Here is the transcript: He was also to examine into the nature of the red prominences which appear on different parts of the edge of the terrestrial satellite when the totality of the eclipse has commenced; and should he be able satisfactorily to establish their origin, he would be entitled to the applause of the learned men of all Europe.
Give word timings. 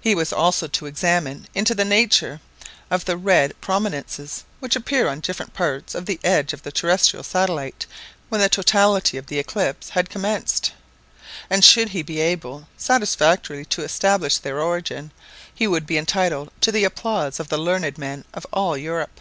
He 0.00 0.14
was 0.14 0.32
also 0.32 0.68
to 0.68 0.86
examine 0.86 1.48
into 1.56 1.74
the 1.74 1.84
nature 1.84 2.40
of 2.88 3.04
the 3.04 3.16
red 3.16 3.60
prominences 3.60 4.44
which 4.60 4.76
appear 4.76 5.08
on 5.08 5.18
different 5.18 5.54
parts 5.54 5.92
of 5.92 6.06
the 6.06 6.20
edge 6.22 6.52
of 6.52 6.62
the 6.62 6.70
terrestrial 6.70 7.24
satellite 7.24 7.86
when 8.28 8.40
the 8.40 8.48
totality 8.48 9.16
of 9.18 9.26
the 9.26 9.40
eclipse 9.40 9.88
has 9.88 10.06
commenced; 10.08 10.70
and 11.50 11.64
should 11.64 11.88
he 11.88 12.02
be 12.02 12.20
able 12.20 12.68
satisfactorily 12.78 13.64
to 13.64 13.82
establish 13.82 14.38
their 14.38 14.60
origin, 14.60 15.10
he 15.52 15.66
would 15.66 15.84
be 15.84 15.98
entitled 15.98 16.52
to 16.60 16.70
the 16.70 16.84
applause 16.84 17.40
of 17.40 17.48
the 17.48 17.58
learned 17.58 17.98
men 17.98 18.24
of 18.32 18.46
all 18.52 18.76
Europe. 18.76 19.18